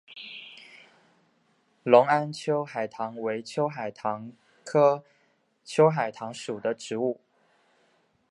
[1.83, 4.31] 隆安秋海棠为秋海棠
[4.65, 5.03] 科
[5.63, 7.21] 秋海棠属的植物。